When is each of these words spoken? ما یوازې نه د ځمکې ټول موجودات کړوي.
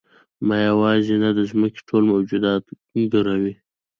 ما 0.47 0.57
یوازې 0.69 1.15
نه 1.23 1.29
د 1.37 1.39
ځمکې 1.51 1.81
ټول 1.87 2.03
موجودات 2.13 2.63
کړوي. 3.11 3.53